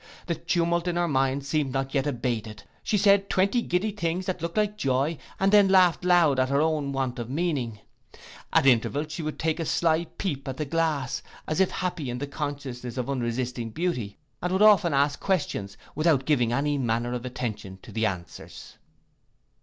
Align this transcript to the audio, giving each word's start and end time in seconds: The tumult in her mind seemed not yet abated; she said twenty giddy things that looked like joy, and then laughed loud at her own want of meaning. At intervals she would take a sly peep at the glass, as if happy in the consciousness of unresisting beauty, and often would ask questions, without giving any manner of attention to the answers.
The 0.25 0.33
tumult 0.33 0.87
in 0.87 0.95
her 0.95 1.07
mind 1.07 1.45
seemed 1.45 1.73
not 1.73 1.93
yet 1.93 2.07
abated; 2.07 2.63
she 2.81 2.97
said 2.97 3.29
twenty 3.29 3.61
giddy 3.61 3.91
things 3.91 4.25
that 4.25 4.41
looked 4.41 4.57
like 4.57 4.75
joy, 4.75 5.19
and 5.39 5.51
then 5.51 5.67
laughed 5.67 6.03
loud 6.03 6.39
at 6.39 6.49
her 6.49 6.59
own 6.59 6.91
want 6.91 7.19
of 7.19 7.29
meaning. 7.29 7.77
At 8.51 8.65
intervals 8.65 9.11
she 9.11 9.21
would 9.21 9.37
take 9.37 9.59
a 9.59 9.63
sly 9.65 10.05
peep 10.17 10.47
at 10.47 10.57
the 10.57 10.65
glass, 10.65 11.21
as 11.47 11.59
if 11.59 11.69
happy 11.69 12.09
in 12.09 12.17
the 12.17 12.25
consciousness 12.25 12.97
of 12.97 13.11
unresisting 13.11 13.69
beauty, 13.69 14.17
and 14.41 14.59
often 14.63 14.91
would 14.91 14.97
ask 14.97 15.19
questions, 15.19 15.77
without 15.93 16.25
giving 16.25 16.51
any 16.51 16.79
manner 16.79 17.13
of 17.13 17.23
attention 17.23 17.77
to 17.83 17.91
the 17.91 18.07
answers. 18.07 18.79